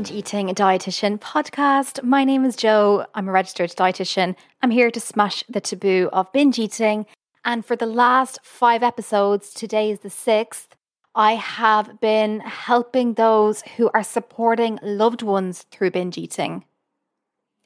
Binge 0.00 0.12
Eating 0.12 0.48
Dietitian 0.48 1.18
podcast. 1.18 2.02
My 2.02 2.24
name 2.24 2.46
is 2.46 2.56
Joe. 2.56 3.04
I'm 3.14 3.28
a 3.28 3.32
registered 3.32 3.68
dietitian. 3.68 4.34
I'm 4.62 4.70
here 4.70 4.90
to 4.90 4.98
smash 4.98 5.44
the 5.46 5.60
taboo 5.60 6.08
of 6.10 6.32
binge 6.32 6.58
eating. 6.58 7.04
And 7.44 7.66
for 7.66 7.76
the 7.76 7.84
last 7.84 8.38
five 8.42 8.82
episodes, 8.82 9.52
today 9.52 9.90
is 9.90 10.00
the 10.00 10.08
sixth, 10.08 10.74
I 11.14 11.34
have 11.34 12.00
been 12.00 12.40
helping 12.40 13.12
those 13.12 13.60
who 13.76 13.90
are 13.92 14.02
supporting 14.02 14.78
loved 14.82 15.20
ones 15.20 15.66
through 15.70 15.90
binge 15.90 16.16
eating. 16.16 16.64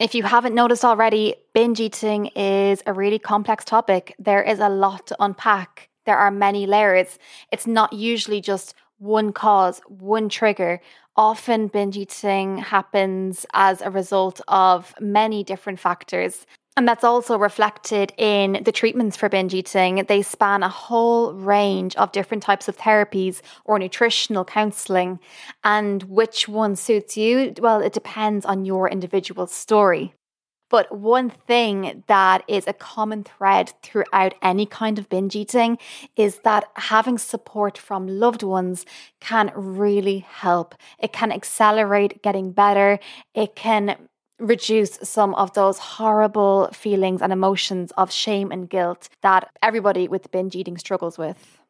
If 0.01 0.13
you 0.17 0.25
haven't 0.25 0.57
noticed 0.57 0.85
already, 0.85 1.37
binge 1.53 1.79
eating 1.79 2.27
is 2.35 2.83
a 2.85 2.93
really 2.93 3.21
complex 3.21 3.65
topic. 3.65 4.13
There 4.19 4.43
is 4.43 4.59
a 4.59 4.69
lot 4.69 5.07
to 5.07 5.17
unpack. 5.21 5.89
There 6.05 6.19
are 6.19 6.33
many 6.33 6.67
layers. 6.67 7.17
It's 7.53 7.69
not 7.69 7.93
usually 7.93 8.41
just 8.41 8.75
one 9.05 9.33
cause, 9.33 9.81
one 9.87 10.29
trigger. 10.29 10.81
Often, 11.17 11.69
binge 11.69 11.97
eating 11.97 12.59
happens 12.59 13.47
as 13.53 13.81
a 13.83 13.91
result 13.91 14.41
of 14.49 14.95
many 14.99 15.45
different 15.45 15.79
factors. 15.79 16.47
And 16.77 16.89
that's 16.89 17.05
also 17.05 17.39
reflected 17.39 18.13
in 18.19 18.63
the 18.65 18.73
treatments 18.73 19.17
for 19.17 19.29
binge 19.29 19.55
eating. 19.55 20.05
They 20.09 20.23
span 20.23 20.65
a 20.65 20.69
whole 20.69 21.33
range 21.33 21.95
of 21.95 22.11
different 22.11 22.43
types 22.43 22.67
of 22.67 22.77
therapies 22.77 23.43
or 23.65 23.79
nutritional 23.79 24.45
counseling. 24.45 25.21
And 25.63 26.03
which 26.05 26.49
one 26.49 26.75
suits 26.75 27.17
you? 27.17 27.55
Well, 27.61 27.81
it 27.81 27.93
depends 27.93 28.45
on 28.45 28.65
your 28.65 28.89
individual 28.89 29.47
story. 29.47 30.15
But 30.71 30.97
one 30.97 31.31
thing 31.31 32.05
that 32.07 32.43
is 32.49 32.67
a 32.67 32.73
common 32.73 33.25
thread 33.25 33.73
throughout 33.83 34.35
any 34.43 34.67
kind 34.67 34.99
of 34.99 35.09
binge 35.09 35.37
eating 35.37 35.79
is 36.17 36.39
that 36.41 36.65
having 36.77 37.19
support 37.19 37.77
from 37.79 38.07
loved 38.07 38.43
ones 38.43 38.85
can 39.21 39.53
really 39.55 40.21
help. 40.21 40.75
It 40.99 41.13
can 41.13 41.31
accelerate 41.33 42.23
getting 42.23 42.53
better. 42.53 42.99
It 43.35 43.55
can 43.55 44.09
reduce 44.41 44.99
some 45.03 45.35
of 45.37 45.53
those 45.55 45.79
horrible 45.79 46.69
feelings 46.73 47.23
and 47.23 47.33
emotions 47.33 47.93
of 47.97 48.11
shame 48.11 48.51
and 48.51 48.69
guilt 48.69 49.09
that 49.23 49.49
everybody 49.63 50.09
with 50.09 50.31
binge 50.33 50.57
eating 50.57 50.77
struggles 50.77 51.17
with. 51.17 51.64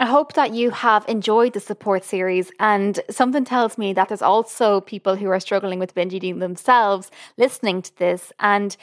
I 0.00 0.06
hope 0.06 0.34
that 0.34 0.54
you 0.54 0.70
have 0.70 1.04
enjoyed 1.08 1.54
the 1.54 1.60
support 1.60 2.04
series, 2.04 2.52
and 2.60 3.00
something 3.10 3.44
tells 3.44 3.76
me 3.76 3.92
that 3.94 4.08
there's 4.08 4.22
also 4.22 4.80
people 4.80 5.16
who 5.16 5.28
are 5.28 5.40
struggling 5.40 5.80
with 5.80 5.94
binge 5.94 6.14
eating 6.14 6.38
themselves 6.38 7.10
listening 7.36 7.82
to 7.82 7.96
this. 7.98 8.32
And 8.38 8.76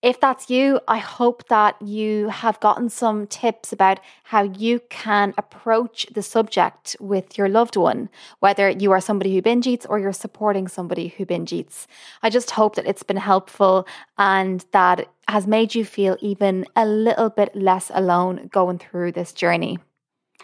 if 0.00 0.18
that's 0.18 0.48
you, 0.48 0.80
I 0.88 0.96
hope 0.96 1.46
that 1.48 1.80
you 1.82 2.30
have 2.30 2.58
gotten 2.60 2.88
some 2.88 3.26
tips 3.26 3.70
about 3.70 4.00
how 4.24 4.44
you 4.44 4.80
can 4.88 5.34
approach 5.36 6.06
the 6.10 6.22
subject 6.22 6.96
with 6.98 7.36
your 7.36 7.50
loved 7.50 7.76
one, 7.76 8.08
whether 8.40 8.70
you 8.70 8.92
are 8.92 9.00
somebody 9.00 9.34
who 9.34 9.42
binge 9.42 9.66
eats 9.66 9.84
or 9.84 9.98
you're 9.98 10.12
supporting 10.14 10.68
somebody 10.68 11.08
who 11.08 11.26
binge 11.26 11.52
eats. 11.52 11.86
I 12.22 12.30
just 12.30 12.52
hope 12.52 12.76
that 12.76 12.86
it's 12.86 13.02
been 13.02 13.18
helpful 13.18 13.86
and 14.16 14.64
that 14.72 15.06
has 15.28 15.46
made 15.46 15.74
you 15.74 15.84
feel 15.84 16.16
even 16.20 16.64
a 16.74 16.86
little 16.86 17.28
bit 17.28 17.54
less 17.54 17.90
alone 17.92 18.48
going 18.50 18.78
through 18.78 19.12
this 19.12 19.34
journey. 19.34 19.78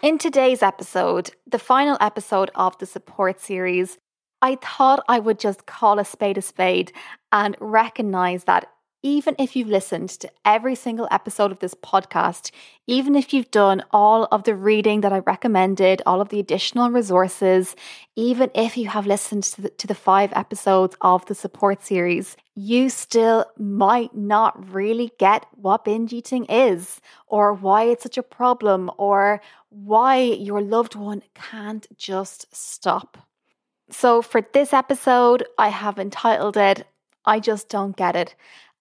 In 0.01 0.17
today's 0.17 0.63
episode, 0.63 1.31
the 1.45 1.59
final 1.59 1.97
episode 1.99 2.51
of 2.55 2.77
the 2.77 2.85
support 2.85 3.41
series, 3.41 3.97
I 4.41 4.55
thought 4.55 5.03
I 5.09 5.19
would 5.19 5.39
just 5.39 5.65
call 5.65 5.99
a 5.99 6.05
spade 6.05 6.37
a 6.37 6.41
spade 6.41 6.93
and 7.33 7.57
recognize 7.59 8.45
that 8.45 8.71
even 9.01 9.35
if 9.39 9.55
you've 9.55 9.69
listened 9.69 10.09
to 10.09 10.29
every 10.43 10.75
single 10.75 11.07
episode 11.09 11.51
of 11.51 11.59
this 11.59 11.73
podcast, 11.73 12.51
even 12.85 13.15
if 13.15 13.33
you've 13.33 13.49
done 13.51 13.81
all 13.91 14.27
of 14.31 14.43
the 14.43 14.55
reading 14.55 15.01
that 15.01 15.13
I 15.13 15.19
recommended, 15.19 16.01
all 16.05 16.19
of 16.19 16.29
the 16.29 16.39
additional 16.39 16.89
resources, 16.91 17.75
even 18.17 18.51
if 18.53 18.75
you 18.75 18.89
have 18.89 19.07
listened 19.07 19.43
to 19.43 19.61
the, 19.61 19.69
to 19.69 19.87
the 19.87 19.95
five 19.95 20.33
episodes 20.35 20.97
of 20.99 21.25
the 21.27 21.35
support 21.35 21.83
series, 21.83 22.35
you 22.55 22.89
still 22.89 23.45
might 23.57 24.13
not 24.13 24.73
really 24.73 25.11
get 25.17 25.45
what 25.55 25.85
binge 25.85 26.11
eating 26.11 26.45
is, 26.45 26.99
or 27.27 27.53
why 27.53 27.83
it's 27.83 28.03
such 28.03 28.17
a 28.17 28.23
problem, 28.23 28.91
or 28.97 29.41
why 29.69 30.19
your 30.19 30.61
loved 30.61 30.95
one 30.95 31.21
can't 31.35 31.87
just 31.97 32.53
stop. 32.53 33.17
So, 33.91 34.21
for 34.21 34.41
this 34.53 34.73
episode, 34.73 35.45
I 35.57 35.69
have 35.69 35.97
entitled 35.97 36.57
it, 36.57 36.85
I 37.25 37.39
Just 37.39 37.69
Don't 37.69 37.95
Get 37.95 38.15
It. 38.15 38.35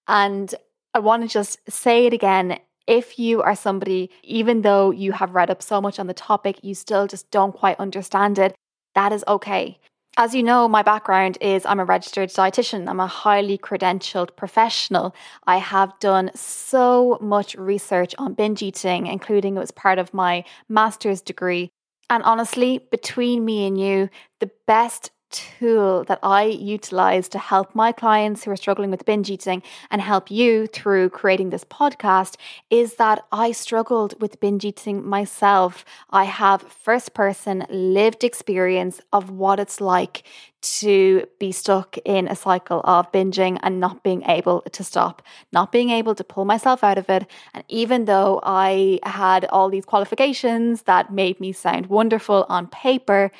And 0.09 0.53
I 0.95 0.99
want 0.99 1.23
to 1.23 1.29
just 1.29 1.59
say 1.71 2.07
it 2.07 2.13
again. 2.13 2.59
If 2.87 3.19
you 3.19 3.43
are 3.43 3.55
somebody, 3.55 4.11
even 4.25 4.63
though 4.63 4.91
you 4.91 5.13
have 5.13 5.35
read 5.35 5.51
up 5.51 5.63
so 5.63 5.81
much 5.81 5.99
on 5.99 6.07
the 6.07 6.15
topic, 6.15 6.61
you 6.63 6.75
still 6.75 7.07
just 7.07 7.31
don't 7.31 7.55
quite 7.55 7.79
understand 7.79 8.39
it, 8.39 8.55
that 8.95 9.13
is 9.13 9.23
okay. 9.29 9.79
As 10.17 10.35
you 10.35 10.43
know, 10.43 10.67
my 10.67 10.83
background 10.83 11.39
is 11.41 11.65
I'm 11.65 11.79
a 11.79 11.85
registered 11.85 12.31
dietitian. 12.31 12.89
I'm 12.89 12.99
a 12.99 13.07
highly 13.07 13.57
credentialed 13.57 14.35
professional. 14.35 15.15
I 15.47 15.59
have 15.59 15.97
done 16.01 16.33
so 16.35 17.19
much 17.21 17.55
research 17.55 18.17
on 18.19 18.35
binge 18.35 18.61
eating, 18.61 19.07
including 19.07 19.57
it 19.57 19.61
was 19.61 19.71
part 19.71 20.01
of 20.01 20.13
my 20.13 20.45
master's 20.69 21.21
degree. 21.21 21.71
And 22.11 22.25
honestly, 22.25 22.89
between 22.91 23.45
me 23.45 23.67
and 23.67 23.79
you, 23.79 24.09
the 24.41 24.51
best 24.67 25.13
tool 25.31 26.05
that 26.05 26.19
I 26.23 26.45
utilize 26.45 27.29
to 27.31 27.39
help 27.39 27.75
my 27.75 27.93
clients 27.93 28.45
who 28.45 28.51
are 28.51 28.57
struggling 28.57 28.91
with 28.91 29.05
binge 29.05 29.31
eating 29.31 29.63
and 29.91 30.01
help 30.01 30.31
you 30.31 30.67
through 30.67 31.11
creating 31.11 31.51
this 31.51 31.65
podcast 31.65 32.37
is 32.71 32.95
that 32.95 33.25
I 33.33 33.53
struggled 33.53 34.21
with 34.21 34.41
binge 34.41 34.65
eating 34.65 35.07
myself. 35.07 35.85
I 36.11 36.25
have 36.25 36.63
first 36.63 37.15
person 37.15 37.67
lived 37.69 38.25
experience 38.25 39.01
of 39.13 39.31
what 39.31 39.61
it's 39.61 39.81
like 39.81 40.25
to 40.61 41.25
be 41.39 41.53
stuck 41.53 41.97
in 42.05 42.27
a 42.27 42.35
cycle 42.35 42.81
of 42.85 43.11
binging 43.13 43.59
and 43.63 43.79
not 43.79 44.03
being 44.03 44.23
able 44.25 44.63
to 44.63 44.83
stop, 44.83 45.23
not 45.53 45.71
being 45.71 45.91
able 45.91 46.15
to 46.15 46.25
pull 46.25 46.45
myself 46.45 46.83
out 46.83 46.99
of 46.99 47.09
it. 47.09 47.27
And 47.55 47.65
even 47.69 48.07
though 48.07 48.41
I 48.43 48.99
had 49.05 49.45
all 49.47 49.69
these 49.69 49.85
qualifications 49.85 50.83
that 50.83 51.13
made 51.13 51.39
me 51.39 51.53
sound 51.53 51.87
wonderful 51.87 52.45
on 52.49 52.67
paper, 52.67 53.31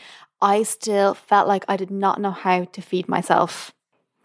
I 0.41 0.63
still 0.63 1.15
felt 1.15 1.49
like 1.49 1.65
I 1.69 1.77
did 1.77 1.91
not 1.91 2.21
know 2.21 2.31
how 2.31 2.65
to 2.65 2.81
feed 2.83 3.09
myself. 3.09 3.73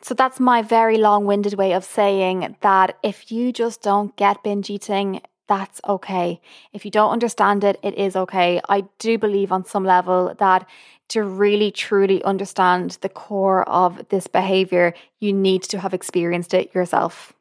So 0.02 0.14
that's 0.14 0.40
my 0.40 0.62
very 0.62 0.98
long 0.98 1.26
winded 1.26 1.54
way 1.54 1.74
of 1.74 1.86
saying 1.86 2.58
that 2.62 2.98
if 3.04 3.32
you 3.32 3.54
just 3.54 3.82
don't 3.82 4.16
get 4.18 4.44
binge 4.44 4.70
eating, 4.70 5.22
that's 5.48 5.80
okay. 5.88 6.42
If 6.74 6.86
you 6.86 6.92
don't 6.92 7.12
understand 7.12 7.64
it, 7.64 7.80
it 7.82 7.96
is 7.96 8.16
okay. 8.16 8.62
I 8.68 8.86
do 9.00 9.18
believe 9.18 9.52
on 9.52 9.66
some 9.66 9.86
level 9.86 10.36
that 10.40 10.68
to 11.10 11.24
really 11.24 11.72
truly 11.72 12.24
understand 12.24 12.98
the 13.02 13.10
core 13.10 13.68
of 13.70 14.08
this 14.10 14.28
behavior, 14.28 14.94
you 15.20 15.34
need 15.34 15.64
to 15.64 15.80
have 15.80 15.94
experienced 15.94 16.54
it 16.54 16.74
yourself. 16.74 17.34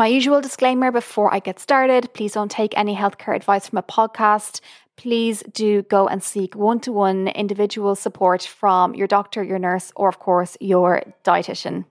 My 0.00 0.06
usual 0.06 0.40
disclaimer 0.40 0.90
before 0.90 1.30
I 1.30 1.40
get 1.40 1.60
started 1.60 2.14
please 2.14 2.32
don't 2.32 2.50
take 2.50 2.72
any 2.74 2.96
healthcare 2.96 3.36
advice 3.36 3.68
from 3.68 3.76
a 3.76 3.82
podcast 3.82 4.62
please 4.96 5.42
do 5.52 5.82
go 5.82 6.08
and 6.08 6.22
seek 6.22 6.56
one 6.56 6.80
to 6.80 6.90
one 6.90 7.28
individual 7.28 7.94
support 7.94 8.42
from 8.42 8.94
your 8.94 9.06
doctor, 9.06 9.42
your 9.42 9.58
nurse, 9.58 9.92
or 9.94 10.08
of 10.08 10.18
course, 10.18 10.56
your 10.58 11.02
dietitian. 11.22 11.84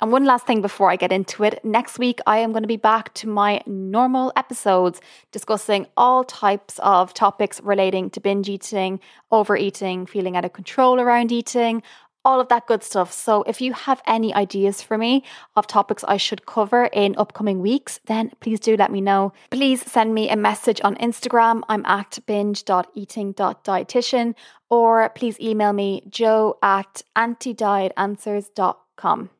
And 0.00 0.12
one 0.12 0.24
last 0.24 0.46
thing 0.46 0.60
before 0.62 0.90
I 0.90 0.96
get 0.96 1.10
into 1.10 1.42
it. 1.42 1.64
Next 1.64 1.98
week, 1.98 2.20
I 2.26 2.38
am 2.38 2.52
going 2.52 2.62
to 2.62 2.68
be 2.68 2.76
back 2.76 3.12
to 3.14 3.28
my 3.28 3.62
normal 3.66 4.32
episodes 4.36 5.00
discussing 5.32 5.86
all 5.96 6.22
types 6.22 6.78
of 6.80 7.14
topics 7.14 7.60
relating 7.62 8.10
to 8.10 8.20
binge 8.20 8.48
eating, 8.48 9.00
overeating, 9.32 10.06
feeling 10.06 10.36
out 10.36 10.44
of 10.44 10.52
control 10.52 11.00
around 11.00 11.32
eating, 11.32 11.82
all 12.28 12.40
of 12.40 12.48
that 12.48 12.66
good 12.66 12.82
stuff. 12.84 13.10
So 13.10 13.42
if 13.44 13.62
you 13.62 13.72
have 13.72 14.02
any 14.06 14.34
ideas 14.34 14.82
for 14.82 14.98
me 14.98 15.24
of 15.56 15.66
topics 15.66 16.04
I 16.06 16.18
should 16.18 16.44
cover 16.44 16.90
in 16.92 17.14
upcoming 17.16 17.60
weeks, 17.60 18.00
then 18.04 18.32
please 18.40 18.60
do 18.60 18.76
let 18.76 18.92
me 18.92 19.00
know. 19.00 19.32
Please 19.50 19.90
send 19.90 20.14
me 20.14 20.28
a 20.28 20.36
message 20.36 20.78
on 20.84 20.94
Instagram. 20.96 21.62
I'm 21.70 21.86
at 21.86 22.18
binge.eating.dietitian 22.26 24.34
or 24.68 25.08
please 25.14 25.40
email 25.40 25.72
me 25.72 26.02
joe 26.10 26.58
at 26.62 27.00
antidietanswers.com. 27.16 29.30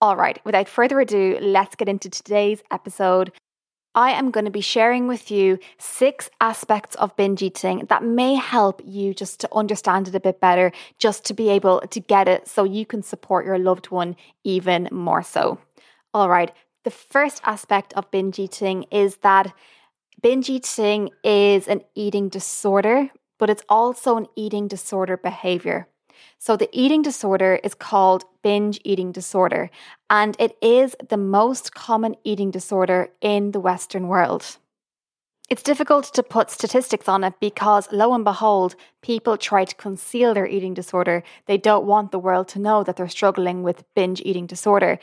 All 0.00 0.16
right, 0.16 0.40
without 0.44 0.68
further 0.68 1.00
ado, 1.00 1.38
let's 1.42 1.74
get 1.74 1.88
into 1.88 2.08
today's 2.08 2.62
episode. 2.70 3.32
I 3.96 4.10
am 4.10 4.30
going 4.30 4.44
to 4.44 4.50
be 4.50 4.60
sharing 4.60 5.08
with 5.08 5.30
you 5.30 5.58
six 5.78 6.28
aspects 6.38 6.96
of 6.96 7.16
binge 7.16 7.42
eating 7.42 7.86
that 7.88 8.04
may 8.04 8.34
help 8.34 8.82
you 8.84 9.14
just 9.14 9.40
to 9.40 9.48
understand 9.52 10.06
it 10.06 10.14
a 10.14 10.20
bit 10.20 10.38
better, 10.38 10.70
just 10.98 11.24
to 11.24 11.34
be 11.34 11.48
able 11.48 11.80
to 11.80 11.98
get 11.98 12.28
it 12.28 12.46
so 12.46 12.62
you 12.64 12.84
can 12.84 13.02
support 13.02 13.46
your 13.46 13.58
loved 13.58 13.86
one 13.90 14.14
even 14.44 14.90
more 14.92 15.22
so. 15.22 15.58
All 16.12 16.28
right, 16.28 16.52
the 16.84 16.90
first 16.90 17.40
aspect 17.46 17.94
of 17.94 18.10
binge 18.10 18.38
eating 18.38 18.84
is 18.90 19.16
that 19.22 19.54
binge 20.20 20.50
eating 20.50 21.08
is 21.24 21.66
an 21.66 21.80
eating 21.94 22.28
disorder, 22.28 23.10
but 23.38 23.48
it's 23.48 23.64
also 23.66 24.18
an 24.18 24.26
eating 24.36 24.68
disorder 24.68 25.16
behavior. 25.16 25.88
So, 26.38 26.56
the 26.56 26.68
eating 26.72 27.02
disorder 27.02 27.60
is 27.62 27.74
called 27.74 28.24
binge 28.42 28.80
eating 28.84 29.12
disorder, 29.12 29.70
and 30.08 30.36
it 30.38 30.56
is 30.62 30.96
the 31.08 31.16
most 31.16 31.74
common 31.74 32.16
eating 32.24 32.50
disorder 32.50 33.08
in 33.20 33.52
the 33.52 33.60
Western 33.60 34.08
world. 34.08 34.58
It's 35.48 35.62
difficult 35.62 36.12
to 36.14 36.24
put 36.24 36.50
statistics 36.50 37.08
on 37.08 37.22
it 37.22 37.34
because, 37.40 37.92
lo 37.92 38.12
and 38.14 38.24
behold, 38.24 38.74
people 39.00 39.36
try 39.36 39.64
to 39.64 39.74
conceal 39.76 40.34
their 40.34 40.46
eating 40.46 40.74
disorder. 40.74 41.22
They 41.46 41.56
don't 41.56 41.86
want 41.86 42.10
the 42.10 42.18
world 42.18 42.48
to 42.48 42.58
know 42.58 42.82
that 42.82 42.96
they're 42.96 43.08
struggling 43.08 43.62
with 43.62 43.84
binge 43.94 44.20
eating 44.24 44.46
disorder. 44.46 44.98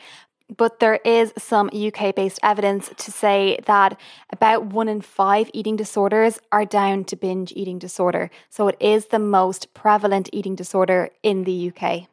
But 0.54 0.78
there 0.78 1.00
is 1.04 1.32
some 1.38 1.70
UK 1.72 2.14
based 2.14 2.38
evidence 2.42 2.90
to 2.96 3.10
say 3.10 3.58
that 3.66 3.98
about 4.30 4.66
one 4.66 4.88
in 4.88 5.00
five 5.00 5.50
eating 5.54 5.76
disorders 5.76 6.38
are 6.52 6.66
down 6.66 7.04
to 7.04 7.16
binge 7.16 7.52
eating 7.56 7.78
disorder. 7.78 8.30
So 8.50 8.68
it 8.68 8.76
is 8.78 9.06
the 9.06 9.18
most 9.18 9.72
prevalent 9.72 10.28
eating 10.32 10.54
disorder 10.54 11.10
in 11.22 11.44
the 11.44 11.72
UK. 11.72 12.08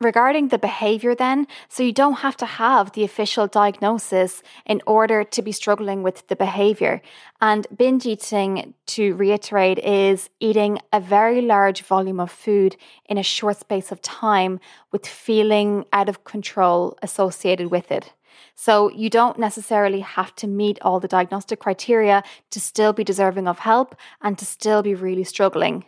Regarding 0.00 0.46
the 0.48 0.58
behavior, 0.58 1.16
then, 1.16 1.48
so 1.68 1.82
you 1.82 1.92
don't 1.92 2.20
have 2.20 2.36
to 2.36 2.46
have 2.46 2.92
the 2.92 3.02
official 3.02 3.48
diagnosis 3.48 4.44
in 4.64 4.80
order 4.86 5.24
to 5.24 5.42
be 5.42 5.50
struggling 5.50 6.04
with 6.04 6.28
the 6.28 6.36
behavior. 6.36 7.02
And 7.40 7.66
binge 7.76 8.06
eating, 8.06 8.74
to 8.86 9.16
reiterate, 9.16 9.80
is 9.80 10.30
eating 10.38 10.78
a 10.92 11.00
very 11.00 11.40
large 11.40 11.82
volume 11.82 12.20
of 12.20 12.30
food 12.30 12.76
in 13.06 13.18
a 13.18 13.24
short 13.24 13.56
space 13.58 13.90
of 13.90 14.00
time 14.00 14.60
with 14.92 15.04
feeling 15.04 15.84
out 15.92 16.08
of 16.08 16.22
control 16.22 16.96
associated 17.02 17.72
with 17.72 17.90
it. 17.90 18.12
So 18.54 18.92
you 18.92 19.10
don't 19.10 19.36
necessarily 19.36 20.00
have 20.00 20.32
to 20.36 20.46
meet 20.46 20.78
all 20.82 21.00
the 21.00 21.08
diagnostic 21.08 21.58
criteria 21.58 22.22
to 22.50 22.60
still 22.60 22.92
be 22.92 23.02
deserving 23.02 23.48
of 23.48 23.58
help 23.58 23.96
and 24.20 24.38
to 24.38 24.44
still 24.44 24.80
be 24.80 24.94
really 24.94 25.24
struggling. 25.24 25.86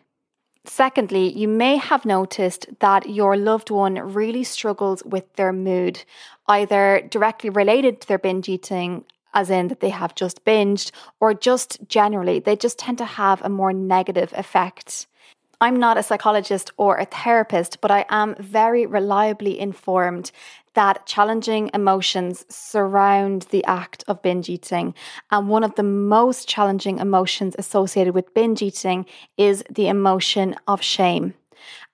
Secondly, 0.65 1.33
you 1.33 1.49
may 1.49 1.77
have 1.77 2.05
noticed 2.05 2.67
that 2.81 3.09
your 3.09 3.37
loved 3.37 3.71
one 3.71 3.95
really 3.95 4.45
struggles 4.45 5.03
with 5.05 5.33
their 5.37 5.53
mood, 5.53 6.05
either 6.49 7.07
directly 7.11 7.49
related 7.49 8.01
to 8.01 8.09
their 8.09 8.19
binge 8.19 8.49
eating, 8.49 9.05
as 9.33 9.49
in 9.49 9.69
that 9.69 9.81
they 9.81 9.89
have 9.89 10.15
just 10.15 10.45
binged, 10.45 10.91
or 11.19 11.33
just 11.33 11.79
generally, 11.89 12.41
they 12.41 12.57
just 12.57 12.79
tend 12.79 12.99
to 12.99 13.05
have 13.05 13.41
a 13.43 13.49
more 13.49 13.73
negative 13.73 14.33
effect. 14.37 15.07
I'm 15.62 15.79
not 15.79 15.99
a 15.99 16.03
psychologist 16.03 16.73
or 16.77 16.97
a 16.97 17.05
therapist, 17.05 17.81
but 17.81 17.91
I 17.91 18.05
am 18.09 18.35
very 18.39 18.87
reliably 18.87 19.59
informed 19.59 20.31
that 20.75 21.06
challenging 21.06 21.70
emotions 21.75 22.44
surround 22.49 23.43
the 23.50 23.64
act 23.64 24.05
of 24.06 24.22
binge 24.22 24.49
eating. 24.49 24.94
And 25.31 25.49
one 25.49 25.64
of 25.64 25.75
the 25.75 25.82
most 25.82 26.49
challenging 26.49 26.99
emotions 26.99 27.56
associated 27.58 28.14
with 28.14 28.34
binge 28.34 28.62
eating 28.62 29.06
is 29.37 29.64
the 29.70 29.88
emotion 29.88 30.56
of 30.67 30.82
shame. 30.82 31.34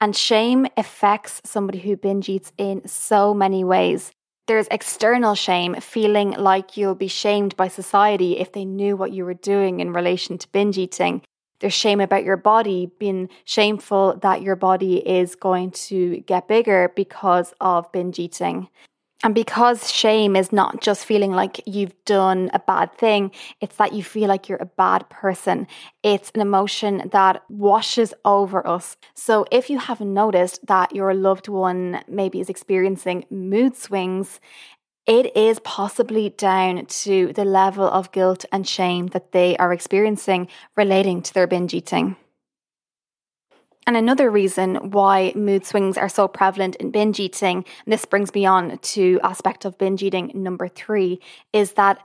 And 0.01 0.15
shame 0.15 0.67
affects 0.77 1.41
somebody 1.45 1.79
who 1.79 1.97
binge 1.97 2.29
eats 2.29 2.53
in 2.57 2.87
so 2.87 3.35
many 3.35 3.65
ways. 3.65 4.13
There's 4.47 4.69
external 4.71 5.35
shame, 5.35 5.75
feeling 5.81 6.31
like 6.31 6.77
you'll 6.77 6.95
be 6.95 7.09
shamed 7.09 7.57
by 7.57 7.67
society 7.67 8.39
if 8.39 8.53
they 8.53 8.65
knew 8.65 8.97
what 8.97 9.11
you 9.11 9.25
were 9.25 9.35
doing 9.35 9.81
in 9.81 9.93
relation 9.93 10.39
to 10.39 10.49
binge 10.49 10.79
eating. 10.79 11.23
There's 11.61 11.75
shame 11.75 12.01
about 12.01 12.25
your 12.25 12.37
body, 12.37 12.91
being 12.99 13.29
shameful 13.45 14.19
that 14.23 14.43
your 14.43 14.57
body 14.57 14.97
is 14.99 15.35
going 15.35 15.71
to 15.73 16.19
get 16.21 16.49
bigger 16.49 16.93
because 16.95 17.55
of 17.61 17.91
binge 17.93 18.19
eating. 18.19 18.69
And 19.25 19.35
because 19.35 19.91
shame 19.91 20.37
is 20.37 20.53
not 20.53 20.83
just 20.83 21.07
feeling 21.07 21.33
like 21.33 21.63
you've 21.67 21.95
done 22.05 22.51
a 22.53 22.59
bad 22.59 22.97
thing, 22.99 23.31
it's 23.63 23.77
that 23.77 23.95
you 23.95 24.03
feel 24.03 24.29
like 24.29 24.47
you're 24.47 24.59
a 24.61 24.67
bad 24.67 25.09
person. 25.09 25.67
It's 26.03 26.31
an 26.35 26.43
emotion 26.43 27.09
that 27.13 27.43
washes 27.49 28.13
over 28.27 28.67
us. 28.67 28.99
So 29.15 29.47
if 29.51 29.71
you 29.71 29.79
haven't 29.79 30.13
noticed 30.13 30.67
that 30.67 30.95
your 30.95 31.15
loved 31.15 31.49
one 31.49 32.05
maybe 32.07 32.41
is 32.41 32.51
experiencing 32.51 33.25
mood 33.31 33.75
swings, 33.75 34.39
it 35.07 35.37
is 35.37 35.61
possibly 35.61 36.31
down 36.31 36.87
to 36.87 37.33
the 37.33 37.45
level 37.45 37.85
of 37.89 38.13
guilt 38.13 38.45
and 38.51 38.67
shame 38.67 39.07
that 39.09 39.33
they 39.33 39.57
are 39.57 39.73
experiencing 39.73 40.49
relating 40.77 41.23
to 41.23 41.33
their 41.33 41.47
binge 41.47 41.75
eating. 41.75 42.17
And 43.87 43.97
another 43.97 44.31
reason 44.31 44.91
why 44.91 45.33
mood 45.37 45.65
swings 45.65 45.97
are 45.97 46.09
so 46.09 46.27
prevalent 46.27 46.75
in 46.77 46.91
binge 46.91 47.21
eating, 47.21 47.59
and 47.59 47.93
this 47.93 48.05
brings 48.05 48.35
me 48.35 48.45
on 48.45 48.79
to 48.79 49.21
aspect 49.23 49.65
of 49.65 49.79
binge 49.79 50.03
eating 50.03 50.33
number 50.35 50.67
three, 50.67 51.21
is 51.53 51.75
that 51.75 52.05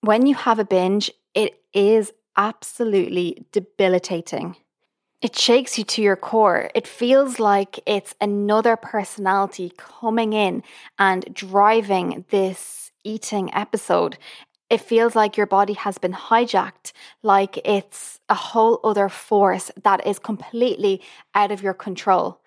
when 0.00 0.26
you 0.26 0.34
have 0.34 0.58
a 0.58 0.64
binge, 0.64 1.10
it 1.34 1.60
is 1.74 2.12
absolutely 2.36 3.46
debilitating. 3.52 4.56
It 5.20 5.36
shakes 5.36 5.76
you 5.78 5.84
to 5.84 6.02
your 6.02 6.16
core. 6.16 6.70
It 6.76 6.86
feels 6.86 7.40
like 7.40 7.80
it's 7.86 8.14
another 8.20 8.76
personality 8.76 9.72
coming 9.76 10.32
in 10.32 10.62
and 10.98 11.34
driving 11.34 12.24
this 12.30 12.92
eating 13.02 13.52
episode. 13.52 14.16
It 14.70 14.80
feels 14.82 15.16
like 15.16 15.36
your 15.36 15.46
body 15.46 15.72
has 15.72 15.96
been 15.96 16.12
hijacked, 16.12 16.92
like 17.22 17.58
it's 17.64 18.20
a 18.28 18.34
whole 18.34 18.80
other 18.84 19.08
force 19.08 19.70
that 19.82 20.06
is 20.06 20.18
completely 20.18 21.00
out 21.34 21.50
of 21.50 21.62
your 21.62 21.74
control. 21.74 22.40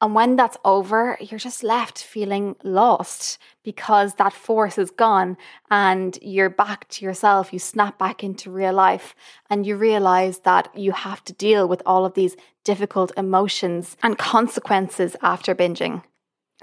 And 0.00 0.14
when 0.14 0.36
that's 0.36 0.56
over, 0.64 1.18
you're 1.20 1.38
just 1.38 1.62
left 1.62 2.02
feeling 2.02 2.56
lost 2.62 3.38
because 3.64 4.14
that 4.14 4.32
force 4.32 4.78
is 4.78 4.90
gone 4.90 5.36
and 5.70 6.18
you're 6.22 6.50
back 6.50 6.88
to 6.88 7.04
yourself. 7.04 7.52
You 7.52 7.58
snap 7.58 7.98
back 7.98 8.22
into 8.22 8.50
real 8.50 8.72
life 8.72 9.14
and 9.50 9.66
you 9.66 9.76
realize 9.76 10.40
that 10.40 10.68
you 10.76 10.92
have 10.92 11.24
to 11.24 11.32
deal 11.32 11.66
with 11.66 11.82
all 11.84 12.04
of 12.04 12.14
these 12.14 12.36
difficult 12.64 13.12
emotions 13.16 13.96
and 14.02 14.16
consequences 14.18 15.16
after 15.22 15.54
binging. 15.54 16.02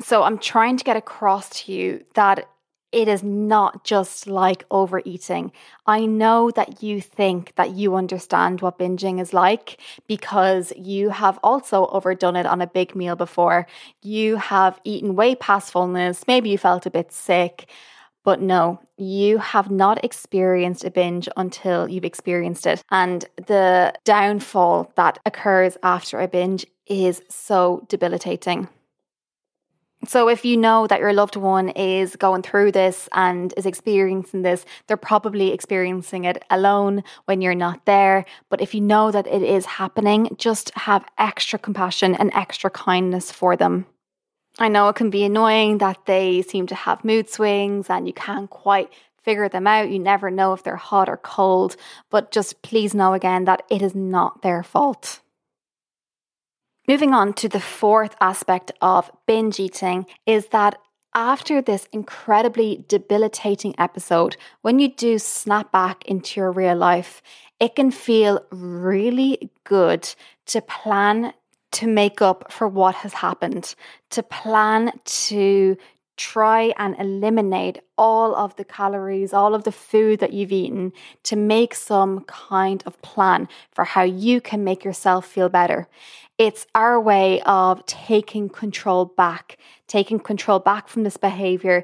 So 0.01 0.23
I'm 0.23 0.37
trying 0.37 0.77
to 0.77 0.83
get 0.83 0.97
across 0.97 1.49
to 1.61 1.71
you 1.71 2.05
that 2.15 2.49
it 2.95 3.09
is 3.09 3.23
not 3.23 3.83
just 3.83 4.25
like 4.25 4.63
overeating. 4.71 5.51
I 5.85 6.05
know 6.05 6.49
that 6.51 6.81
you 6.81 7.01
think 7.01 7.53
that 7.55 7.71
you 7.71 7.95
understand 7.95 8.61
what 8.61 8.79
binging 8.79 9.19
is 9.19 9.33
like 9.33 9.81
because 10.07 10.71
you 10.77 11.09
have 11.09 11.37
also 11.43 11.87
overdone 11.87 12.37
it 12.37 12.45
on 12.45 12.61
a 12.61 12.67
big 12.67 12.95
meal 12.95 13.17
before. 13.17 13.67
You 14.01 14.37
have 14.37 14.79
eaten 14.85 15.17
way 15.17 15.35
past 15.35 15.73
fullness. 15.73 16.25
Maybe 16.25 16.51
you 16.51 16.57
felt 16.57 16.85
a 16.85 16.89
bit 16.89 17.11
sick. 17.11 17.69
But 18.23 18.39
no, 18.39 18.79
you 18.97 19.39
have 19.39 19.69
not 19.69 20.03
experienced 20.03 20.85
a 20.85 20.89
binge 20.89 21.27
until 21.35 21.89
you've 21.89 22.05
experienced 22.05 22.65
it. 22.65 22.81
And 22.91 23.25
the 23.35 23.93
downfall 24.05 24.93
that 24.95 25.19
occurs 25.25 25.77
after 25.83 26.21
a 26.21 26.29
binge 26.29 26.65
is 26.87 27.21
so 27.27 27.85
debilitating. 27.89 28.69
So, 30.07 30.29
if 30.29 30.45
you 30.45 30.57
know 30.57 30.87
that 30.87 30.99
your 30.99 31.13
loved 31.13 31.35
one 31.35 31.69
is 31.69 32.15
going 32.15 32.43
through 32.43 32.71
this 32.71 33.09
and 33.13 33.53
is 33.57 33.65
experiencing 33.65 34.43
this, 34.43 34.65
they're 34.87 34.97
probably 34.97 35.51
experiencing 35.51 36.25
it 36.25 36.43
alone 36.49 37.03
when 37.25 37.41
you're 37.41 37.55
not 37.55 37.85
there. 37.85 38.25
But 38.49 38.61
if 38.61 38.73
you 38.73 38.81
know 38.81 39.11
that 39.11 39.27
it 39.27 39.41
is 39.41 39.65
happening, 39.65 40.35
just 40.37 40.71
have 40.75 41.05
extra 41.17 41.57
compassion 41.57 42.13
and 42.15 42.31
extra 42.33 42.69
kindness 42.69 43.31
for 43.31 43.55
them. 43.55 43.85
I 44.57 44.69
know 44.69 44.87
it 44.89 44.95
can 44.95 45.09
be 45.09 45.23
annoying 45.23 45.79
that 45.79 46.05
they 46.05 46.41
seem 46.41 46.67
to 46.67 46.75
have 46.75 47.03
mood 47.03 47.29
swings 47.29 47.89
and 47.89 48.07
you 48.07 48.13
can't 48.13 48.49
quite 48.49 48.89
figure 49.21 49.49
them 49.49 49.67
out. 49.67 49.89
You 49.89 49.99
never 49.99 50.31
know 50.31 50.53
if 50.53 50.63
they're 50.63 50.75
hot 50.75 51.09
or 51.09 51.17
cold, 51.17 51.75
but 52.09 52.31
just 52.31 52.61
please 52.61 52.93
know 52.93 53.13
again 53.13 53.45
that 53.45 53.63
it 53.69 53.81
is 53.81 53.95
not 53.95 54.43
their 54.43 54.63
fault. 54.63 55.19
Moving 56.87 57.15
on 57.15 57.33
to 57.33 57.49
the 57.49 57.59
fourth 57.59 58.15
aspect 58.21 58.71
of 58.79 59.09
binge 59.25 59.59
eating 59.59 60.05
is 60.27 60.47
that 60.47 60.79
after 61.15 61.59
this 61.59 61.87
incredibly 61.91 62.83
debilitating 62.87 63.73
episode, 63.79 64.37
when 64.61 64.77
you 64.77 64.93
do 64.93 65.17
snap 65.17 65.71
back 65.71 66.05
into 66.05 66.39
your 66.39 66.51
real 66.51 66.75
life, 66.75 67.23
it 67.59 67.75
can 67.75 67.89
feel 67.89 68.45
really 68.51 69.49
good 69.63 70.13
to 70.47 70.61
plan 70.61 71.33
to 71.71 71.87
make 71.87 72.21
up 72.21 72.51
for 72.51 72.67
what 72.67 72.95
has 72.95 73.13
happened, 73.13 73.73
to 74.11 74.21
plan 74.21 74.91
to 75.05 75.75
try 76.17 76.73
and 76.77 76.95
eliminate 76.99 77.79
all 77.97 78.35
of 78.35 78.55
the 78.55 78.63
calories, 78.63 79.33
all 79.33 79.53
of 79.53 79.63
the 79.63 79.71
food 79.71 80.19
that 80.19 80.33
you've 80.33 80.51
eaten, 80.51 80.93
to 81.23 81.35
make 81.35 81.75
some 81.75 82.21
kind 82.21 82.83
of 82.85 83.01
plan 83.01 83.47
for 83.71 83.83
how 83.83 84.03
you 84.03 84.41
can 84.41 84.63
make 84.63 84.83
yourself 84.83 85.25
feel 85.25 85.49
better. 85.49 85.87
It's 86.37 86.67
our 86.75 86.99
way 86.99 87.41
of 87.41 87.85
taking 87.85 88.49
control 88.49 89.05
back, 89.05 89.57
taking 89.87 90.19
control 90.19 90.59
back 90.59 90.87
from 90.87 91.03
this 91.03 91.17
behavior 91.17 91.83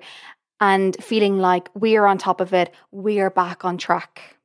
and 0.59 0.95
feeling 1.03 1.39
like 1.39 1.69
we 1.73 1.97
are 1.97 2.05
on 2.05 2.17
top 2.17 2.39
of 2.39 2.53
it, 2.53 2.73
we 2.91 3.19
are 3.19 3.31
back 3.31 3.65
on 3.65 3.77
track. 3.77 4.37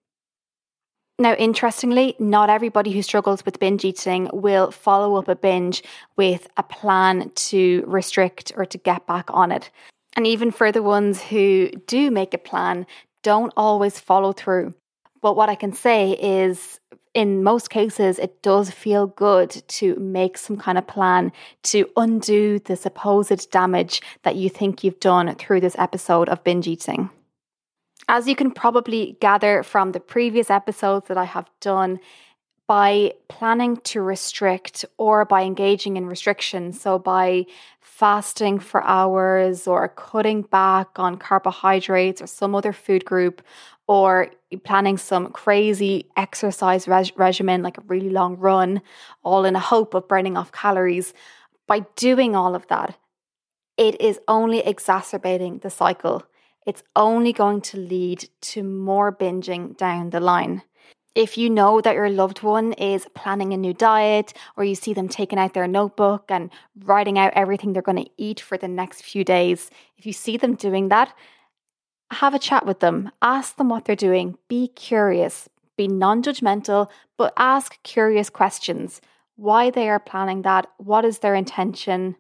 Now, 1.19 1.33
interestingly, 1.35 2.15
not 2.19 2.51
everybody 2.51 2.93
who 2.93 3.01
struggles 3.01 3.45
with 3.45 3.59
binge 3.59 3.87
eating 3.87 4.29
will 4.35 4.71
follow 4.71 5.17
up 5.17 5.29
a 5.29 5.35
binge 5.35 5.83
with 6.17 6.47
a 6.59 6.63
plan 6.63 7.31
to 7.35 7.85
restrict 7.87 8.53
or 8.55 8.67
to 8.67 8.77
get 8.77 9.07
back 9.07 9.31
on 9.31 9.51
it. 9.51 9.71
And 10.15 10.27
even 10.27 10.51
for 10.51 10.71
the 10.71 10.83
ones 10.83 11.23
who 11.23 11.71
do 11.87 12.11
make 12.11 12.35
a 12.35 12.39
plan, 12.39 12.87
don't 13.23 13.53
always 13.57 13.99
follow 13.99 14.33
through. 14.33 14.75
But 15.23 15.37
what 15.37 15.49
I 15.49 15.55
can 15.55 15.73
say 15.73 16.13
is 16.13 16.81
in 17.15 17.43
most 17.43 17.71
cases, 17.71 18.19
it 18.19 18.43
does 18.43 18.71
feel 18.71 19.07
good 19.07 19.63
to 19.69 19.95
make 19.97 20.37
some 20.37 20.59
kind 20.59 20.77
of 20.77 20.87
plan 20.87 21.33
to 21.63 21.89
undo 21.97 22.59
the 22.59 22.77
supposed 22.77 23.51
damage 23.51 24.03
that 24.23 24.37
you 24.37 24.51
think 24.51 24.85
you've 24.85 25.01
done 25.01 25.35
through 25.37 25.61
this 25.63 25.77
episode 25.79 26.29
of 26.29 26.45
binge 26.45 26.69
eating. 26.69 27.09
As 28.09 28.29
you 28.29 28.37
can 28.37 28.53
probably 28.53 29.17
gather 29.21 29.63
from 29.63 29.93
the 29.93 30.01
previous 30.01 30.49
episodes 30.49 31.09
that 31.09 31.19
I 31.19 31.25
have 31.25 31.51
done, 31.61 31.99
by 32.69 33.13
planning 33.29 33.77
to 33.77 34.03
restrict 34.03 34.85
or 34.99 35.25
by 35.25 35.43
engaging 35.43 35.97
in 35.97 36.07
restrictions, 36.07 36.81
so 36.81 36.99
by 36.99 37.47
fasting 37.81 38.59
for 38.59 38.83
hours 38.83 39.69
or 39.69 39.89
cutting 39.89 40.43
back 40.43 40.99
on 40.99 41.17
carbohydrates 41.17 42.21
or 42.21 42.27
some 42.27 42.57
other 42.57 42.73
food 42.73 43.05
group, 43.05 43.41
or 43.87 44.31
planning 44.65 44.97
some 44.97 45.31
crazy 45.31 46.11
exercise 46.17 46.89
reg- 46.89 47.13
regimen 47.17 47.63
like 47.63 47.79
a 47.79 47.83
really 47.83 48.11
long 48.11 48.37
run, 48.37 48.83
all 49.23 49.45
in 49.45 49.55
a 49.55 49.61
hope 49.61 49.95
of 49.95 50.09
burning 50.09 50.37
off 50.37 50.51
calories, 50.51 51.15
by 51.69 51.81
doing 51.95 52.35
all 52.35 52.57
of 52.57 52.67
that, 52.67 52.97
it 53.77 54.01
is 54.01 54.19
only 54.27 54.59
exacerbating 54.59 55.59
the 55.59 55.71
cycle. 55.71 56.25
It's 56.67 56.83
only 56.97 57.33
going 57.33 57.61
to 57.63 57.79
lead 57.79 58.29
to 58.41 58.65
more 58.65 59.15
binging 59.15 59.77
down 59.77 60.11
the 60.11 60.21
line. 60.21 60.63
If 61.15 61.39
you 61.39 61.49
know 61.49 61.81
that 61.81 61.95
your 61.95 62.11
loved 62.11 62.43
one 62.43 62.75
is 62.75 63.07
planning 63.15 63.55
a 63.55 63.57
new 63.57 63.73
diet, 63.73 64.35
or 64.57 64.65
you 64.65 64.75
see 64.75 64.93
them 64.93 65.09
taking 65.09 65.39
out 65.39 65.55
their 65.55 65.69
notebook 65.69 66.25
and 66.29 66.51
writing 66.85 67.19
out 67.19 67.33
everything 67.35 67.73
they're 67.73 67.81
going 67.81 68.05
to 68.05 68.11
eat 68.19 68.41
for 68.41 68.59
the 68.59 68.69
next 68.69 69.03
few 69.03 69.25
days, 69.25 69.71
if 69.97 70.05
you 70.05 70.13
see 70.13 70.37
them 70.37 70.57
doing 70.57 70.89
that, 70.89 71.15
have 72.11 72.35
a 72.35 72.39
chat 72.39 72.67
with 72.67 72.81
them. 72.81 73.11
Ask 73.23 73.57
them 73.57 73.69
what 73.69 73.85
they're 73.85 73.97
doing. 73.97 74.37
Be 74.49 74.69
curious. 74.69 75.49
Be 75.77 75.89
non 75.89 76.23
judgmental, 76.23 76.89
but 77.17 77.33
ask 77.37 77.83
curious 77.83 78.29
questions. 78.29 79.01
Why 79.37 79.71
they 79.71 79.89
are 79.89 80.01
planning 80.01 80.43
that? 80.43 80.67
What 80.79 81.05
is 81.05 81.21
their 81.21 81.35
intention? 81.35 82.17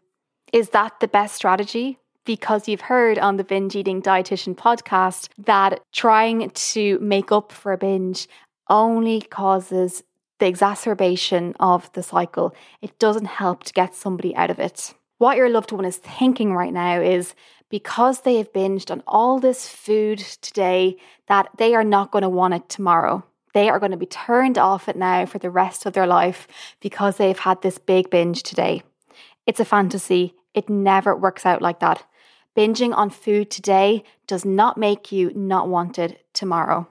Is 0.52 0.70
that 0.70 1.00
the 1.00 1.08
best 1.08 1.34
strategy? 1.34 1.98
Because 2.26 2.68
you've 2.68 2.82
heard 2.82 3.18
on 3.18 3.36
the 3.36 3.44
Binge 3.44 3.74
Eating 3.74 4.02
Dietitian 4.02 4.54
podcast 4.54 5.28
that 5.38 5.80
trying 5.92 6.50
to 6.50 6.98
make 6.98 7.32
up 7.32 7.52
for 7.52 7.72
a 7.72 7.78
binge 7.78 8.28
only 8.68 9.22
causes 9.22 10.02
the 10.38 10.46
exacerbation 10.46 11.54
of 11.58 11.90
the 11.92 12.02
cycle. 12.02 12.54
It 12.82 12.98
doesn't 12.98 13.24
help 13.24 13.64
to 13.64 13.72
get 13.72 13.94
somebody 13.94 14.36
out 14.36 14.50
of 14.50 14.58
it. 14.58 14.92
What 15.18 15.38
your 15.38 15.48
loved 15.48 15.72
one 15.72 15.86
is 15.86 15.96
thinking 15.96 16.52
right 16.52 16.72
now 16.72 17.00
is 17.00 17.34
because 17.70 18.20
they 18.20 18.36
have 18.36 18.52
binged 18.52 18.90
on 18.90 19.02
all 19.06 19.40
this 19.40 19.68
food 19.68 20.18
today, 20.18 20.96
that 21.28 21.48
they 21.56 21.74
are 21.74 21.84
not 21.84 22.10
going 22.10 22.22
to 22.22 22.28
want 22.28 22.54
it 22.54 22.68
tomorrow. 22.68 23.24
They 23.54 23.70
are 23.70 23.78
going 23.78 23.92
to 23.92 23.96
be 23.96 24.06
turned 24.06 24.58
off 24.58 24.88
it 24.88 24.96
now 24.96 25.24
for 25.24 25.38
the 25.38 25.50
rest 25.50 25.86
of 25.86 25.94
their 25.94 26.06
life 26.06 26.46
because 26.80 27.16
they've 27.16 27.38
had 27.38 27.62
this 27.62 27.78
big 27.78 28.10
binge 28.10 28.42
today. 28.42 28.82
It's 29.46 29.60
a 29.60 29.64
fantasy. 29.64 30.34
It 30.52 30.68
never 30.68 31.16
works 31.16 31.46
out 31.46 31.62
like 31.62 31.80
that. 31.80 32.04
Binging 32.56 32.96
on 32.96 33.10
food 33.10 33.50
today 33.50 34.02
does 34.26 34.44
not 34.44 34.78
make 34.78 35.12
you 35.12 35.30
not 35.34 35.68
wanted 35.68 36.18
tomorrow. 36.32 36.88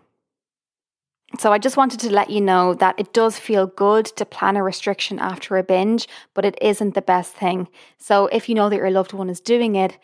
So 1.40 1.52
I 1.52 1.58
just 1.58 1.76
wanted 1.76 2.00
to 2.02 2.14
let 2.14 2.30
you 2.30 2.40
know 2.40 2.76
that 2.76 2.96
it 3.00 3.12
does 3.12 3.40
feel 3.40 3.68
good 3.68 4.06
to 4.06 4.26
plan 4.26 4.56
a 4.56 4.64
restriction 4.64 5.20
after 5.20 5.58
a 5.58 5.64
binge, 5.64 6.08
but 6.34 6.46
it 6.46 6.58
isn't 6.62 6.94
the 6.94 7.02
best 7.02 7.34
thing. 7.34 7.68
So 7.98 8.28
if 8.28 8.48
you 8.48 8.56
know 8.56 8.70
that 8.70 8.78
your 8.78 8.92
loved 8.92 9.12
one 9.12 9.30
is 9.30 9.42
doing 9.42 9.76
it, 9.76 9.98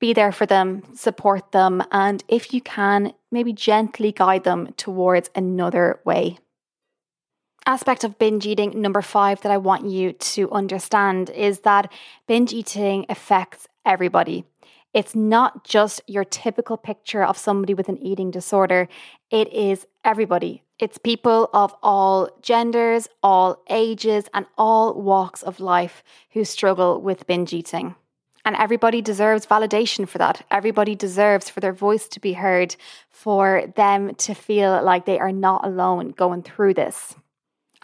be 0.00 0.12
there 0.12 0.32
for 0.32 0.46
them, 0.46 0.82
support 0.94 1.52
them, 1.52 1.82
and 1.92 2.24
if 2.28 2.54
you 2.54 2.60
can, 2.60 3.12
maybe 3.30 3.52
gently 3.52 4.12
guide 4.12 4.44
them 4.44 4.72
towards 4.76 5.30
another 5.34 6.00
way. 6.04 6.38
Aspect 7.66 8.02
of 8.02 8.18
binge 8.18 8.46
eating 8.46 8.80
number 8.80 9.02
five 9.02 9.40
that 9.42 9.52
I 9.52 9.58
want 9.58 9.86
you 9.86 10.12
to 10.12 10.50
understand 10.50 11.30
is 11.30 11.60
that 11.60 11.92
binge 12.26 12.52
eating 12.52 13.06
affects 13.08 13.68
everybody. 13.84 14.44
It's 14.94 15.14
not 15.14 15.64
just 15.64 16.02
your 16.06 16.24
typical 16.24 16.76
picture 16.76 17.24
of 17.24 17.38
somebody 17.38 17.72
with 17.72 17.88
an 17.88 17.98
eating 17.98 18.30
disorder, 18.30 18.88
it 19.30 19.52
is 19.52 19.86
everybody. 20.04 20.62
It's 20.78 20.98
people 20.98 21.48
of 21.54 21.74
all 21.82 22.28
genders, 22.42 23.08
all 23.22 23.62
ages, 23.70 24.24
and 24.34 24.46
all 24.58 25.00
walks 25.00 25.42
of 25.42 25.60
life 25.60 26.02
who 26.32 26.44
struggle 26.44 27.00
with 27.00 27.26
binge 27.26 27.52
eating. 27.52 27.94
And 28.44 28.56
everybody 28.56 29.00
deserves 29.00 29.46
validation 29.46 30.08
for 30.08 30.18
that. 30.18 30.44
Everybody 30.50 30.96
deserves 30.96 31.48
for 31.48 31.60
their 31.60 31.72
voice 31.72 32.08
to 32.08 32.20
be 32.20 32.32
heard, 32.32 32.74
for 33.08 33.72
them 33.76 34.14
to 34.16 34.34
feel 34.34 34.82
like 34.82 35.06
they 35.06 35.20
are 35.20 35.32
not 35.32 35.64
alone 35.64 36.10
going 36.10 36.42
through 36.42 36.74
this. 36.74 37.14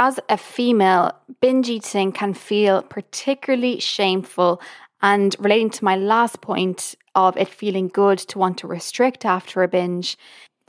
As 0.00 0.20
a 0.28 0.36
female, 0.36 1.12
binge 1.40 1.68
eating 1.68 2.12
can 2.12 2.34
feel 2.34 2.82
particularly 2.82 3.80
shameful 3.80 4.60
and 5.02 5.36
relating 5.38 5.70
to 5.70 5.84
my 5.84 5.96
last 5.96 6.40
point 6.40 6.94
of 7.14 7.36
it 7.36 7.48
feeling 7.48 7.88
good 7.88 8.18
to 8.18 8.38
want 8.38 8.58
to 8.58 8.66
restrict 8.66 9.24
after 9.24 9.62
a 9.62 9.68
binge, 9.68 10.16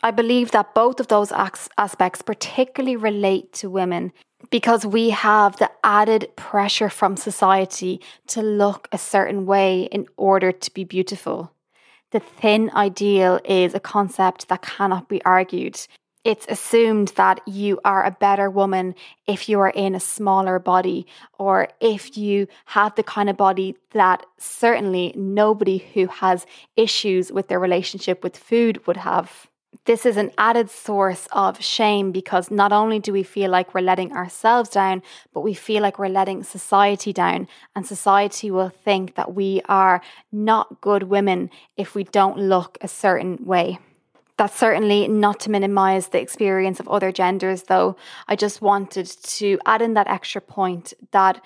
I 0.02 0.12
believe 0.12 0.52
that 0.52 0.74
both 0.74 1.00
of 1.00 1.08
those 1.08 1.32
aspects 1.32 2.22
particularly 2.22 2.96
relate 2.96 3.52
to 3.54 3.70
women 3.70 4.14
because 4.50 4.86
we 4.86 5.10
have 5.10 5.58
the 5.58 5.70
added 5.84 6.30
pressure 6.36 6.90
from 6.90 7.18
society 7.18 8.00
to 8.28 8.42
look 8.42 8.88
a 8.92 8.98
certain 8.98 9.46
way 9.46 9.84
in 9.84 10.08
order 10.16 10.52
to 10.52 10.74
be 10.74 10.84
beautiful. 10.84 11.52
The 12.12 12.20
thin 12.20 12.72
ideal 12.74 13.40
is 13.44 13.74
a 13.74 13.80
concept 13.80 14.48
that 14.48 14.62
cannot 14.62 15.10
be 15.10 15.24
argued 15.26 15.80
it's 16.24 16.46
assumed 16.50 17.10
that 17.16 17.40
you 17.48 17.80
are 17.86 18.04
a 18.04 18.12
better 18.12 18.50
woman 18.50 18.94
if 19.26 19.48
you 19.48 19.60
are 19.60 19.70
in 19.70 19.96
a 19.96 20.00
smaller 20.00 20.60
body 20.60 21.08
or 21.38 21.70
if 21.80 22.18
you 22.18 22.48
have 22.66 22.96
the 22.96 23.04
kind 23.04 23.30
of 23.30 23.38
body 23.38 23.78
that 23.92 24.26
certainly 24.38 25.14
nobody 25.16 25.78
who 25.78 26.08
has 26.08 26.46
issues 26.76 27.32
with 27.32 27.48
their 27.48 27.60
relationship 27.60 28.22
with 28.24 28.36
food 28.36 28.86
would 28.86 28.98
have. 28.98 29.48
This 29.86 30.06
is 30.06 30.18
an 30.18 30.32
added 30.38 30.70
source 30.70 31.28
of 31.32 31.64
shame 31.64 32.12
because 32.12 32.52
not 32.52 32.74
only 32.74 33.00
do 33.00 33.14
we 33.14 33.24
feel 33.24 33.50
like 33.50 33.74
we're 33.74 33.82
letting 33.82 34.12
ourselves 34.12 34.70
down, 34.70 35.02
but 35.34 35.42
we 35.42 35.54
feel 35.54 35.82
like 35.82 35.98
we're 35.98 36.10
letting 36.10 36.44
society 36.44 37.14
down. 37.14 37.48
And 37.76 37.88
society 37.88 38.52
will 38.52 38.70
think 38.70 39.16
that 39.16 39.34
we 39.34 39.62
are 39.70 40.02
not 40.32 40.82
good 40.82 41.04
women 41.04 41.50
if 41.78 41.96
we 41.96 42.04
don't 42.04 42.38
look 42.38 42.78
a 42.82 42.88
certain 42.88 43.38
way. 43.46 43.80
That's 44.40 44.58
certainly 44.58 45.06
not 45.10 45.42
to 45.42 45.52
minimize 45.52 46.08
the 46.08 46.22
experience 46.22 46.80
of 46.80 46.88
other 46.88 47.12
genders, 47.12 47.64
though. 47.64 47.98
I 48.26 48.38
just 48.38 48.62
wanted 48.62 49.06
to 49.06 49.60
add 49.66 49.82
in 49.82 49.96
that 49.96 50.08
extra 50.08 50.40
point 50.40 50.94
that 51.12 51.44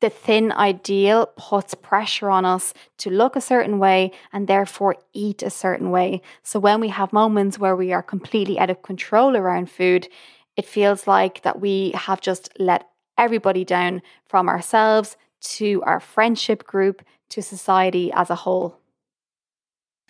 the 0.00 0.08
thin 0.08 0.50
ideal 0.50 1.26
puts 1.36 1.74
pressure 1.74 2.30
on 2.30 2.46
us 2.46 2.72
to 2.96 3.10
look 3.10 3.36
a 3.36 3.42
certain 3.42 3.78
way 3.78 4.12
and 4.32 4.48
therefore 4.48 4.96
eat 5.12 5.42
a 5.42 5.50
certain 5.50 5.90
way. 5.90 6.22
So 6.42 6.58
when 6.58 6.80
we 6.80 6.88
have 6.88 7.12
moments 7.12 7.58
where 7.58 7.76
we 7.76 7.92
are 7.92 8.02
completely 8.02 8.58
out 8.58 8.70
of 8.70 8.80
control 8.80 9.36
around 9.36 9.70
food, 9.70 10.08
it 10.56 10.64
feels 10.64 11.06
like 11.06 11.42
that 11.42 11.60
we 11.60 11.92
have 11.94 12.22
just 12.22 12.48
let 12.58 12.88
everybody 13.18 13.62
down 13.62 14.00
from 14.24 14.48
ourselves 14.48 15.18
to 15.58 15.82
our 15.84 16.00
friendship 16.00 16.64
group 16.64 17.02
to 17.28 17.42
society 17.42 18.10
as 18.14 18.30
a 18.30 18.36
whole. 18.36 18.81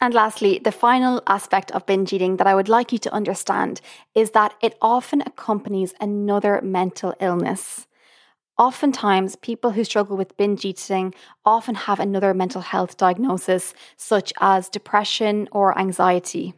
And 0.02 0.12
lastly, 0.14 0.58
the 0.58 0.72
final 0.72 1.22
aspect 1.28 1.70
of 1.70 1.86
binge 1.86 2.12
eating 2.12 2.36
that 2.38 2.46
I 2.48 2.56
would 2.56 2.68
like 2.68 2.90
you 2.90 2.98
to 2.98 3.14
understand 3.14 3.80
is 4.16 4.32
that 4.32 4.52
it 4.60 4.76
often 4.82 5.20
accompanies 5.20 5.94
another 6.00 6.60
mental 6.60 7.14
illness. 7.20 7.86
Oftentimes, 8.58 9.36
people 9.36 9.70
who 9.70 9.84
struggle 9.84 10.16
with 10.16 10.36
binge 10.36 10.64
eating 10.64 11.14
often 11.44 11.76
have 11.76 12.00
another 12.00 12.34
mental 12.34 12.62
health 12.62 12.96
diagnosis, 12.96 13.74
such 13.96 14.32
as 14.40 14.68
depression 14.68 15.48
or 15.52 15.78
anxiety. 15.78 16.52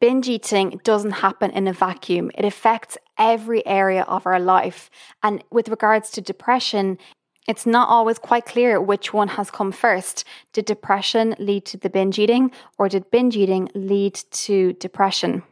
Binge 0.00 0.28
eating 0.28 0.80
doesn't 0.84 1.22
happen 1.26 1.50
in 1.50 1.66
a 1.66 1.72
vacuum. 1.72 2.30
It 2.36 2.44
affects 2.44 2.96
every 3.18 3.66
area 3.66 4.02
of 4.02 4.26
our 4.26 4.38
life. 4.38 4.90
And 5.24 5.42
with 5.50 5.68
regards 5.68 6.08
to 6.12 6.20
depression, 6.20 6.98
it's 7.48 7.66
not 7.66 7.88
always 7.88 8.18
quite 8.18 8.46
clear 8.46 8.80
which 8.80 9.12
one 9.12 9.28
has 9.28 9.50
come 9.50 9.72
first. 9.72 10.24
Did 10.52 10.66
depression 10.66 11.34
lead 11.38 11.64
to 11.66 11.76
the 11.76 11.90
binge 11.90 12.18
eating, 12.18 12.52
or 12.78 12.88
did 12.88 13.10
binge 13.10 13.36
eating 13.36 13.70
lead 13.74 14.14
to 14.14 14.74
depression? 14.74 15.42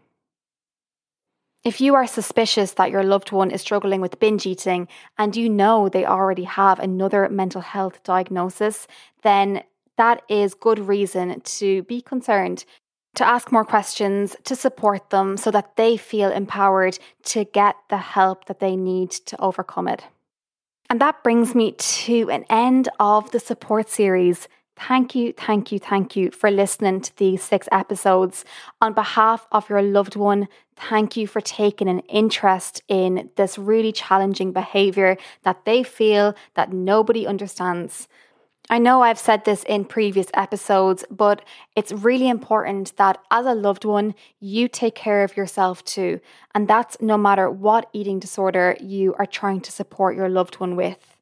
If 1.65 1.81
you 1.81 1.95
are 1.95 2.07
suspicious 2.07 2.73
that 2.73 2.91
your 2.91 3.03
loved 3.03 3.33
one 3.33 3.51
is 3.51 3.61
struggling 3.61 4.01
with 4.01 4.21
binge 4.21 4.47
eating 4.47 4.87
and 5.19 5.35
you 5.35 5.49
know 5.49 5.89
they 5.89 6.07
already 6.07 6.45
have 6.45 6.79
another 6.79 7.29
mental 7.29 7.61
health 7.61 8.03
diagnosis, 8.05 8.87
then 9.23 9.63
that 9.97 10.23
is 10.29 10.55
good 10.55 10.79
reason 10.79 11.41
to 11.41 11.83
be 11.83 12.01
concerned, 12.01 12.65
to 13.17 13.27
ask 13.27 13.51
more 13.51 13.65
questions, 13.65 14.37
to 14.45 14.55
support 14.55 15.11
them 15.11 15.37
so 15.37 15.51
that 15.51 15.75
they 15.77 15.97
feel 15.97 16.31
empowered 16.31 16.99
to 17.25 17.45
get 17.45 17.75
the 17.91 17.99
help 17.99 18.45
that 18.45 18.61
they 18.61 18.77
need 18.77 19.11
to 19.11 19.41
overcome 19.41 19.89
it. 19.89 20.05
And 20.91 21.01
that 21.01 21.23
brings 21.23 21.55
me 21.55 21.73
to 21.73 22.31
an 22.31 22.45
end 22.49 22.89
of 22.99 23.31
the 23.31 23.41
support 23.41 23.91
series. 23.91 24.49
Thank 24.77 25.15
you, 25.15 25.33
thank 25.33 25.71
you, 25.71 25.79
thank 25.79 26.17
you 26.17 26.31
for 26.31 26.51
listening 26.51 27.01
to 27.03 27.17
these 27.17 27.43
six 27.43 27.69
episodes. 27.73 28.45
On 28.81 28.95
behalf 28.95 29.47
of 29.53 29.69
your 29.69 29.83
loved 29.83 30.17
one, 30.17 30.49
thank 30.77 31.17
you 31.17 31.27
for 31.27 31.41
taking 31.41 31.89
an 31.89 31.99
interest 32.01 32.83
in 32.89 33.29
this 33.37 33.59
really 33.59 33.93
challenging 33.93 34.53
behavior 34.53 35.19
that 35.43 35.65
they 35.65 35.83
feel 35.83 36.35
that 36.55 36.73
nobody 36.73 37.27
understands. 37.27 38.09
I 38.71 38.79
know 38.79 39.03
I've 39.03 39.19
said 39.19 39.45
this 39.45 39.63
in 39.63 39.87
previous 39.87 40.27
episodes, 40.35 41.03
but 41.11 41.43
it's 41.75 41.91
really 41.91 42.29
important 42.29 42.95
that 42.99 43.19
as 43.31 43.47
a 43.47 43.55
loved 43.55 43.87
one, 43.87 44.15
you 44.41 44.69
take 44.69 44.95
care 44.95 45.25
of 45.25 45.37
yourself 45.37 45.83
too. 45.85 46.21
And 46.55 46.69
that's 46.69 47.01
no 47.01 47.17
matter 47.17 47.51
what 47.51 47.89
eating 47.95 48.19
disorder 48.19 48.77
you 48.79 49.15
are 49.15 49.27
trying 49.27 49.63
to 49.63 49.73
support 49.73 50.17
your 50.17 50.29
loved 50.29 50.61
one 50.61 50.77
with. 50.77 51.17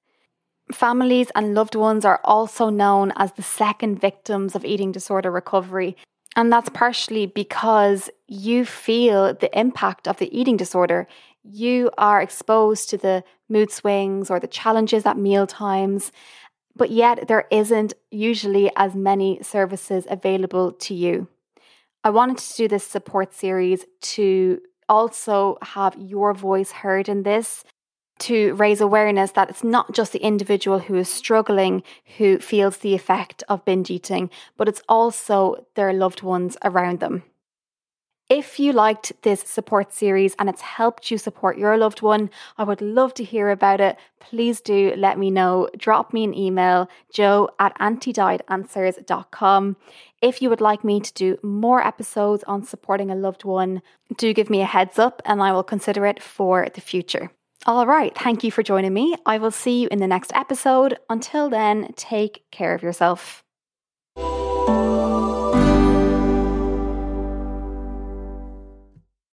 Families 0.73 1.31
and 1.37 1.55
loved 1.55 1.77
ones 1.77 2.05
are 2.05 2.21
also 2.25 2.69
known 2.69 3.13
as 3.15 3.33
the 3.33 3.43
second 3.43 4.01
victims 4.01 4.57
of 4.57 4.65
eating 4.65 4.91
disorder 4.91 5.31
recovery. 5.31 5.97
And 6.35 6.53
that's 6.53 6.69
partially 6.71 7.27
because 7.27 8.11
you 8.27 8.65
feel 8.65 9.35
the 9.35 9.57
impact 9.57 10.09
of 10.09 10.19
the 10.19 10.37
eating 10.37 10.57
disorder. 10.57 11.07
You 11.45 11.93
are 11.97 12.21
exposed 12.21 12.91
to 12.91 12.99
the 12.99 13.23
mood 13.49 13.71
swings 13.71 14.29
or 14.29 14.41
the 14.41 14.49
challenges 14.49 15.07
at 15.07 15.17
meal 15.17 15.47
times 15.47 16.11
but 16.77 16.91
yet 16.91 17.27
there 17.27 17.47
isn't 17.51 17.95
usually 18.11 18.71
as 18.77 18.95
many 18.95 19.43
services 19.43 20.07
available 20.09 20.73
to 20.73 20.95
you. 20.95 21.29
I 22.05 22.11
wanted 22.11 22.39
to 22.39 22.57
do 22.57 22.69
this 22.69 22.85
support 22.85 23.35
series 23.35 23.85
to 24.01 24.61
also 24.89 25.59
have 25.63 25.97
your 25.99 26.33
voice 26.35 26.71
heard 26.71 27.09
in 27.09 27.25
this, 27.25 27.65
to 28.19 28.55
raise 28.55 28.81
awareness 28.81 29.33
that 29.33 29.51
it's 29.51 29.65
not 29.65 29.93
just 29.93 30.13
the 30.13 30.23
individual 30.23 30.79
who 30.79 30.95
is 30.97 31.09
struggling 31.09 31.83
who 32.19 32.39
feels 32.39 32.79
the 32.79 32.95
effect 32.95 33.43
of 33.49 33.65
binge 33.65 33.91
eating, 33.91 34.31
but 34.57 34.69
it's 34.69 34.83
also 34.89 35.67
their 35.75 35.93
loved 35.93 36.23
ones 36.23 36.57
around 36.63 37.01
them. 37.01 37.25
If 38.29 38.59
you 38.59 38.73
liked 38.73 39.13
this 39.23 39.41
support 39.43 39.93
series 39.93 40.35
and 40.37 40.49
it's 40.49 40.61
helped 40.61 41.13
you 41.13 41.19
support 41.19 41.59
your 41.59 41.79
loved 41.79 42.03
one, 42.03 42.29
I 42.59 42.65
would 42.65 42.81
love 42.81 43.15
to 43.15 43.25
hear 43.25 43.51
about 43.51 43.81
it. 43.81 43.97
Please 44.19 44.61
do 44.61 44.93
let 44.97 45.17
me 45.17 45.31
know. 45.31 45.69
Drop 45.77 46.13
me 46.13 46.25
an 46.25 46.35
email, 46.35 46.89
joe 47.13 47.51
at 47.61 47.79
antidietanswers.com. 47.79 49.77
If 50.21 50.43
you 50.43 50.51
would 50.51 50.61
like 50.61 50.83
me 50.83 50.99
to 51.01 51.15
do 51.15 51.39
more 51.45 51.87
episodes 51.87 52.43
on 52.49 52.65
supporting 52.65 53.13
a 53.13 53.15
loved 53.15 53.45
one, 53.45 53.81
do 54.17 54.35
give 54.35 54.51
me 54.51 54.61
a 54.61 54.67
heads 54.67 54.99
up 54.99 55.23
and 55.25 55.41
I 55.41 55.53
will 55.53 55.63
consider 55.63 56.05
it 56.05 56.21
for 56.21 56.67
the 56.75 56.81
future. 56.81 57.31
All 57.65 57.87
right, 57.87 58.13
thank 58.19 58.43
you 58.43 58.51
for 58.51 58.65
joining 58.65 58.93
me. 58.93 59.15
I 59.25 59.39
will 59.39 59.53
see 59.53 59.83
you 59.83 59.89
in 59.93 60.01
the 60.01 60.09
next 60.09 60.33
episode. 60.35 60.99
Until 61.09 61.49
then, 61.49 61.93
take 61.97 62.45
care 62.51 62.75
of 62.75 62.83
yourself. 62.83 63.45